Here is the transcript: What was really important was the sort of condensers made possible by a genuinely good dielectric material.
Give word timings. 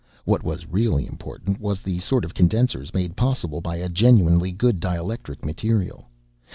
What 0.25 0.41
was 0.41 0.65
really 0.65 1.05
important 1.05 1.59
was 1.61 1.79
the 1.81 1.99
sort 1.99 2.25
of 2.25 2.33
condensers 2.33 2.91
made 2.91 3.15
possible 3.15 3.61
by 3.61 3.75
a 3.75 3.87
genuinely 3.87 4.51
good 4.51 4.79
dielectric 4.79 5.45
material. 5.45 6.09